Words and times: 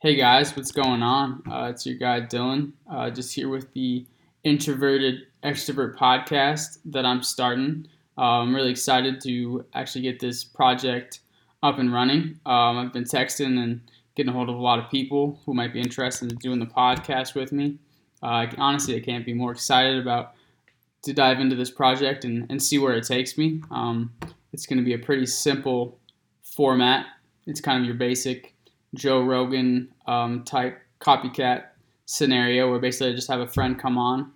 Hey 0.00 0.14
guys, 0.14 0.54
what's 0.56 0.70
going 0.70 1.02
on? 1.02 1.42
Uh, 1.50 1.70
it's 1.70 1.84
your 1.84 1.96
guy 1.96 2.20
Dylan, 2.20 2.70
uh, 2.88 3.10
just 3.10 3.34
here 3.34 3.48
with 3.48 3.72
the 3.72 4.06
Introverted 4.44 5.22
Extrovert 5.42 5.96
podcast 5.96 6.78
that 6.84 7.04
I'm 7.04 7.20
starting. 7.24 7.88
Uh, 8.16 8.42
I'm 8.42 8.54
really 8.54 8.70
excited 8.70 9.20
to 9.22 9.64
actually 9.74 10.02
get 10.02 10.20
this 10.20 10.44
project 10.44 11.18
up 11.64 11.80
and 11.80 11.92
running. 11.92 12.38
Um, 12.46 12.78
I've 12.78 12.92
been 12.92 13.02
texting 13.02 13.60
and 13.60 13.80
getting 14.14 14.30
a 14.30 14.32
hold 14.32 14.48
of 14.48 14.54
a 14.54 14.60
lot 14.60 14.78
of 14.78 14.88
people 14.88 15.40
who 15.44 15.52
might 15.52 15.72
be 15.72 15.80
interested 15.80 16.30
in 16.30 16.38
doing 16.38 16.60
the 16.60 16.66
podcast 16.66 17.34
with 17.34 17.50
me. 17.50 17.80
Uh, 18.22 18.46
honestly, 18.56 18.94
I 18.94 19.00
can't 19.00 19.26
be 19.26 19.34
more 19.34 19.50
excited 19.50 20.00
about 20.00 20.34
to 21.02 21.12
dive 21.12 21.40
into 21.40 21.56
this 21.56 21.72
project 21.72 22.24
and, 22.24 22.46
and 22.48 22.62
see 22.62 22.78
where 22.78 22.94
it 22.94 23.04
takes 23.04 23.36
me. 23.36 23.62
Um, 23.72 24.12
it's 24.52 24.64
going 24.64 24.78
to 24.78 24.84
be 24.84 24.94
a 24.94 24.98
pretty 24.98 25.26
simple 25.26 25.98
format. 26.40 27.06
It's 27.48 27.60
kind 27.60 27.80
of 27.80 27.84
your 27.84 27.96
basic 27.96 28.54
Joe 28.94 29.22
Rogan 29.22 29.92
um, 30.06 30.44
type 30.44 30.80
copycat 31.00 31.64
scenario 32.06 32.70
where 32.70 32.78
basically 32.78 33.12
I 33.12 33.14
just 33.14 33.28
have 33.28 33.40
a 33.40 33.46
friend 33.46 33.78
come 33.78 33.98
on 33.98 34.32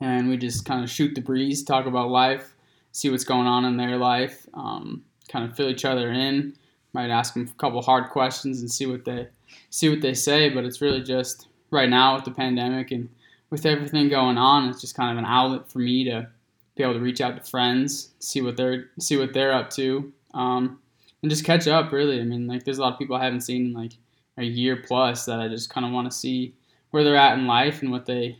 and 0.00 0.28
we 0.28 0.36
just 0.36 0.64
kind 0.64 0.82
of 0.82 0.90
shoot 0.90 1.14
the 1.14 1.20
breeze, 1.20 1.62
talk 1.62 1.86
about 1.86 2.10
life, 2.10 2.54
see 2.92 3.10
what's 3.10 3.24
going 3.24 3.46
on 3.46 3.64
in 3.64 3.76
their 3.76 3.96
life, 3.96 4.46
um, 4.54 5.04
kind 5.28 5.48
of 5.48 5.56
fill 5.56 5.68
each 5.68 5.84
other 5.84 6.10
in. 6.10 6.54
Might 6.92 7.10
ask 7.10 7.34
them 7.34 7.48
a 7.48 7.58
couple 7.58 7.82
hard 7.82 8.10
questions 8.10 8.60
and 8.60 8.70
see 8.70 8.86
what 8.86 9.04
they 9.04 9.28
see 9.70 9.88
what 9.88 10.00
they 10.00 10.14
say. 10.14 10.48
But 10.48 10.64
it's 10.64 10.80
really 10.80 11.02
just 11.02 11.48
right 11.70 11.88
now 11.88 12.14
with 12.14 12.24
the 12.24 12.30
pandemic 12.30 12.90
and 12.90 13.08
with 13.50 13.66
everything 13.66 14.08
going 14.08 14.38
on, 14.38 14.68
it's 14.68 14.80
just 14.80 14.96
kind 14.96 15.12
of 15.12 15.18
an 15.18 15.30
outlet 15.30 15.70
for 15.70 15.78
me 15.80 16.04
to 16.04 16.28
be 16.76 16.82
able 16.82 16.94
to 16.94 17.00
reach 17.00 17.20
out 17.20 17.36
to 17.36 17.50
friends, 17.50 18.14
see 18.20 18.40
what 18.40 18.56
they're 18.56 18.88
see 18.98 19.16
what 19.16 19.34
they're 19.34 19.52
up 19.52 19.70
to, 19.70 20.12
um, 20.32 20.78
and 21.22 21.30
just 21.30 21.44
catch 21.44 21.66
up. 21.66 21.92
Really, 21.92 22.20
I 22.20 22.24
mean, 22.24 22.46
like 22.46 22.64
there's 22.64 22.78
a 22.78 22.82
lot 22.82 22.92
of 22.92 22.98
people 22.98 23.16
I 23.16 23.24
haven't 23.24 23.42
seen 23.42 23.66
in 23.66 23.72
like 23.72 23.92
a 24.36 24.44
year 24.44 24.82
plus 24.86 25.24
that 25.26 25.40
I 25.40 25.48
just 25.48 25.70
kind 25.70 25.86
of 25.86 25.92
want 25.92 26.10
to 26.10 26.16
see 26.16 26.54
where 26.90 27.04
they're 27.04 27.16
at 27.16 27.38
in 27.38 27.46
life 27.46 27.82
and 27.82 27.90
what 27.90 28.06
they 28.06 28.38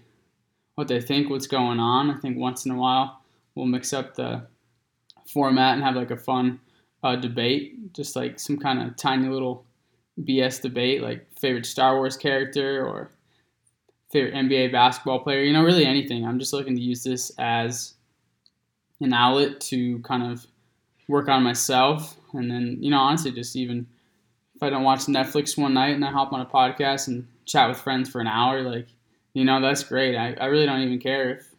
what 0.74 0.88
they 0.88 1.00
think, 1.00 1.28
what's 1.28 1.46
going 1.46 1.80
on. 1.80 2.10
I 2.10 2.14
think 2.18 2.38
once 2.38 2.64
in 2.64 2.72
a 2.72 2.76
while 2.76 3.20
we'll 3.54 3.66
mix 3.66 3.92
up 3.92 4.14
the 4.14 4.46
format 5.26 5.74
and 5.74 5.82
have 5.82 5.96
like 5.96 6.12
a 6.12 6.16
fun 6.16 6.60
uh, 7.02 7.16
debate, 7.16 7.92
just 7.92 8.16
like 8.16 8.38
some 8.38 8.56
kind 8.56 8.80
of 8.80 8.96
tiny 8.96 9.28
little 9.28 9.64
BS 10.22 10.62
debate, 10.62 11.02
like 11.02 11.26
favorite 11.38 11.66
Star 11.66 11.96
Wars 11.96 12.16
character 12.16 12.86
or 12.86 13.10
favorite 14.10 14.34
NBA 14.34 14.72
basketball 14.72 15.20
player. 15.20 15.42
You 15.42 15.52
know, 15.52 15.64
really 15.64 15.84
anything. 15.84 16.24
I'm 16.24 16.38
just 16.38 16.52
looking 16.52 16.76
to 16.76 16.82
use 16.82 17.02
this 17.02 17.30
as 17.38 17.94
an 19.00 19.12
outlet 19.12 19.60
to 19.60 19.98
kind 20.00 20.30
of 20.30 20.46
work 21.08 21.28
on 21.28 21.42
myself, 21.42 22.16
and 22.32 22.50
then 22.50 22.76
you 22.80 22.90
know, 22.90 22.98
honestly, 22.98 23.32
just 23.32 23.56
even 23.56 23.86
if 24.54 24.62
I 24.62 24.70
don't 24.70 24.84
watch 24.84 25.00
Netflix 25.06 25.58
one 25.58 25.74
night 25.74 25.94
and 25.94 26.04
I 26.04 26.10
hop 26.10 26.32
on 26.32 26.40
a 26.40 26.46
podcast 26.46 27.08
and 27.08 27.26
chat 27.46 27.68
with 27.68 27.78
friends 27.78 28.08
for 28.10 28.20
an 28.20 28.26
hour, 28.26 28.62
like 28.62 28.86
you 29.34 29.44
know, 29.44 29.60
that's 29.60 29.82
great. 29.82 30.16
I, 30.16 30.34
I 30.40 30.46
really 30.46 30.66
don't 30.66 30.80
even 30.80 31.00
care 31.00 31.30
if 31.30 31.54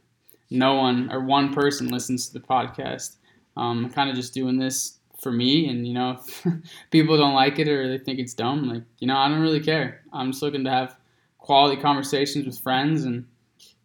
no 0.49 0.75
one 0.75 1.11
or 1.11 1.21
one 1.21 1.53
person 1.53 1.87
listens 1.87 2.27
to 2.27 2.33
the 2.33 2.45
podcast. 2.45 3.15
Um, 3.57 3.85
I'm 3.85 3.91
kind 3.91 4.09
of 4.09 4.15
just 4.15 4.33
doing 4.33 4.57
this 4.57 4.99
for 5.21 5.31
me, 5.31 5.67
and 5.67 5.87
you 5.87 5.93
know, 5.93 6.19
if 6.19 6.45
people 6.91 7.17
don't 7.17 7.33
like 7.33 7.59
it 7.59 7.67
or 7.67 7.87
they 7.87 7.97
think 7.97 8.19
it's 8.19 8.33
dumb, 8.33 8.69
like 8.69 8.83
you 8.99 9.07
know, 9.07 9.17
I 9.17 9.27
don't 9.29 9.41
really 9.41 9.59
care. 9.59 10.01
I'm 10.13 10.31
just 10.31 10.43
looking 10.43 10.63
to 10.63 10.69
have 10.69 10.95
quality 11.37 11.81
conversations 11.81 12.45
with 12.45 12.59
friends, 12.59 13.05
and 13.05 13.25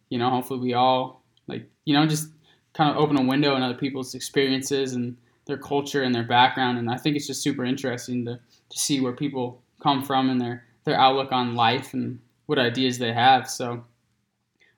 you 0.09 0.19
know, 0.19 0.29
hopefully 0.29 0.59
we 0.59 0.73
all 0.73 1.23
like 1.47 1.69
you 1.85 1.93
know 1.93 2.05
just 2.05 2.29
kind 2.73 2.89
of 2.89 2.97
open 2.97 3.17
a 3.17 3.23
window 3.23 3.55
in 3.55 3.63
other 3.63 3.77
people's 3.77 4.13
experiences 4.13 4.93
and 4.93 5.15
their 5.45 5.57
culture 5.57 6.03
and 6.03 6.13
their 6.13 6.23
background, 6.23 6.77
and 6.77 6.89
I 6.89 6.97
think 6.97 7.15
it's 7.15 7.27
just 7.27 7.43
super 7.43 7.65
interesting 7.65 8.25
to 8.25 8.39
to 8.69 8.79
see 8.79 8.99
where 8.99 9.13
people 9.13 9.61
come 9.81 10.03
from 10.03 10.29
and 10.29 10.41
their 10.41 10.65
their 10.83 10.99
outlook 10.99 11.31
on 11.31 11.55
life 11.55 11.93
and 11.93 12.19
what 12.45 12.59
ideas 12.59 12.97
they 12.97 13.13
have. 13.13 13.49
So 13.49 13.83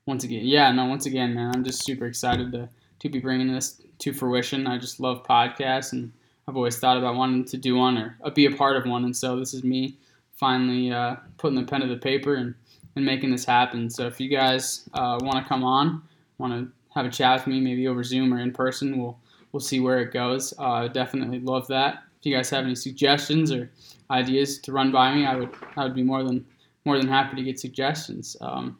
once 0.05 0.23
again, 0.23 0.45
yeah, 0.45 0.71
no, 0.71 0.85
once 0.85 1.05
again, 1.05 1.33
man, 1.33 1.51
I'm 1.53 1.63
just 1.63 1.83
super 1.83 2.05
excited 2.05 2.51
to 2.53 2.69
to 2.99 3.09
be 3.09 3.19
bringing 3.19 3.51
this 3.53 3.81
to 3.99 4.13
fruition. 4.13 4.67
I 4.67 4.77
just 4.77 4.99
love 4.99 5.23
podcasts 5.23 5.91
and 5.93 6.11
I've 6.47 6.55
always 6.55 6.77
thought 6.79 6.97
about 6.97 7.15
wanting 7.15 7.45
to 7.45 7.57
do 7.57 7.75
one 7.75 7.97
or 7.97 8.31
be 8.31 8.45
a 8.45 8.51
part 8.51 8.77
of 8.77 8.85
one. 8.85 9.03
And 9.03 9.15
so 9.15 9.37
this 9.37 9.53
is 9.53 9.63
me 9.63 9.97
finally 10.33 10.91
uh, 10.91 11.17
putting 11.37 11.59
the 11.59 11.65
pen 11.65 11.81
to 11.81 11.87
the 11.87 11.97
paper 11.97 12.35
and, 12.35 12.55
and 12.95 13.05
making 13.05 13.31
this 13.31 13.45
happen. 13.45 13.89
So 13.89 14.07
if 14.07 14.19
you 14.19 14.29
guys 14.29 14.89
uh, 14.93 15.19
want 15.21 15.43
to 15.43 15.47
come 15.47 15.63
on, 15.63 16.01
want 16.37 16.53
to 16.53 16.71
have 16.95 17.05
a 17.05 17.09
chat 17.09 17.39
with 17.39 17.47
me, 17.47 17.59
maybe 17.59 17.87
over 17.87 18.03
Zoom 18.03 18.33
or 18.33 18.39
in 18.39 18.51
person, 18.51 18.97
we'll 18.97 19.19
we'll 19.57 19.61
see 19.61 19.79
where 19.79 20.01
it 20.01 20.13
goes. 20.13 20.53
Uh, 20.59 20.87
definitely 20.87 21.39
love 21.39 21.65
that. 21.65 22.03
If 22.19 22.27
you 22.27 22.35
guys 22.35 22.47
have 22.51 22.63
any 22.63 22.75
suggestions 22.75 23.51
or 23.51 23.71
ideas 24.11 24.59
to 24.59 24.71
run 24.71 24.91
by 24.91 25.11
me, 25.15 25.25
I 25.25 25.35
would 25.35 25.49
I 25.75 25.83
would 25.83 25.95
be 25.95 26.03
more 26.03 26.23
than 26.23 26.45
more 26.85 26.99
than 26.99 27.07
happy 27.07 27.37
to 27.37 27.41
get 27.41 27.59
suggestions. 27.59 28.37
Um, 28.39 28.77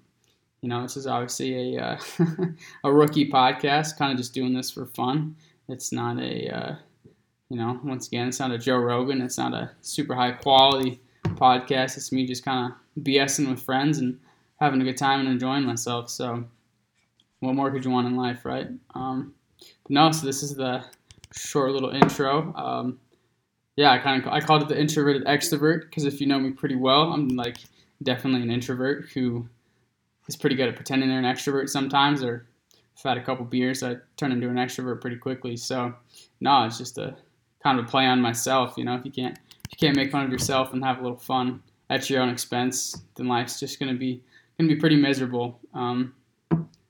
you 0.61 0.69
know, 0.69 0.83
this 0.83 0.95
is 0.95 1.07
obviously 1.07 1.77
a 1.77 1.83
uh, 1.83 1.99
a 2.83 2.93
rookie 2.93 3.27
podcast, 3.27 3.97
kind 3.97 4.11
of 4.11 4.19
just 4.19 4.35
doing 4.35 4.53
this 4.53 4.69
for 4.69 4.85
fun. 4.85 5.35
It's 5.67 5.91
not 5.91 6.19
a 6.19 6.55
uh, 6.55 6.75
you 7.49 7.57
know, 7.57 7.79
once 7.83 8.05
again, 8.05 8.27
it's 8.27 8.39
not 8.39 8.51
a 8.51 8.59
Joe 8.59 8.77
Rogan. 8.77 9.19
It's 9.19 9.39
not 9.39 9.55
a 9.55 9.71
super 9.81 10.13
high 10.13 10.33
quality 10.33 11.01
podcast. 11.25 11.97
It's 11.97 12.11
me 12.11 12.27
just 12.27 12.45
kind 12.45 12.71
of 12.71 13.03
BSing 13.03 13.49
with 13.49 13.63
friends 13.63 13.97
and 13.97 14.19
having 14.59 14.79
a 14.79 14.83
good 14.83 14.97
time 14.97 15.21
and 15.21 15.29
enjoying 15.29 15.65
myself. 15.65 16.11
So, 16.11 16.43
what 17.39 17.55
more 17.55 17.71
could 17.71 17.83
you 17.83 17.89
want 17.89 18.05
in 18.05 18.15
life, 18.15 18.45
right? 18.45 18.67
Um, 18.93 19.33
no, 19.89 20.11
so 20.11 20.25
this 20.25 20.43
is 20.43 20.55
the 20.55 20.83
short 21.33 21.71
little 21.71 21.89
intro. 21.89 22.53
Um, 22.55 22.99
yeah, 23.75 23.91
I 23.91 23.99
kind 23.99 24.21
of 24.21 24.31
I 24.31 24.41
called 24.41 24.63
it 24.63 24.67
the 24.67 24.79
introverted 24.79 25.25
extrovert 25.25 25.81
because 25.81 26.05
if 26.05 26.19
you 26.19 26.27
know 26.27 26.39
me 26.39 26.51
pretty 26.51 26.75
well, 26.75 27.13
I'm 27.13 27.29
like 27.29 27.57
definitely 28.03 28.41
an 28.41 28.51
introvert 28.51 29.09
who 29.13 29.47
is 30.27 30.35
pretty 30.35 30.55
good 30.55 30.67
at 30.67 30.75
pretending 30.75 31.09
they're 31.09 31.19
an 31.19 31.25
extrovert 31.25 31.69
sometimes. 31.69 32.23
Or 32.23 32.47
if 32.95 33.05
I 33.05 33.09
had 33.09 33.17
a 33.17 33.23
couple 33.23 33.45
beers, 33.45 33.83
I 33.83 33.97
turn 34.17 34.31
into 34.31 34.49
an 34.49 34.55
extrovert 34.55 34.99
pretty 34.99 35.17
quickly. 35.17 35.55
So, 35.55 35.93
no, 36.41 36.65
it's 36.65 36.77
just 36.77 36.97
a 36.97 37.15
kind 37.63 37.79
of 37.79 37.85
a 37.85 37.87
play 37.87 38.05
on 38.05 38.19
myself. 38.19 38.73
You 38.77 38.85
know, 38.85 38.95
if 38.95 39.05
you 39.05 39.11
can't 39.11 39.37
if 39.37 39.73
you 39.73 39.87
can't 39.87 39.95
make 39.95 40.11
fun 40.11 40.25
of 40.25 40.31
yourself 40.31 40.73
and 40.73 40.83
have 40.83 40.99
a 40.99 41.01
little 41.01 41.17
fun 41.17 41.61
at 41.89 42.09
your 42.09 42.21
own 42.21 42.29
expense, 42.29 43.03
then 43.15 43.27
life's 43.27 43.59
just 43.59 43.79
gonna 43.79 43.93
be 43.93 44.21
gonna 44.57 44.69
be 44.69 44.75
pretty 44.75 44.97
miserable. 44.97 45.59
Um, 45.73 46.13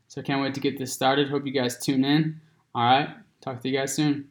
so 0.07 0.21
I 0.21 0.23
can't 0.23 0.41
wait 0.41 0.53
to 0.53 0.61
get 0.61 0.77
this 0.77 0.93
started. 0.93 1.29
Hope 1.29 1.45
you 1.45 1.51
guys 1.51 1.77
tune 1.77 2.05
in. 2.05 2.39
All 2.77 2.83
right, 2.83 3.09
talk 3.41 3.59
to 3.61 3.69
you 3.69 3.77
guys 3.77 3.95
soon. 3.95 4.29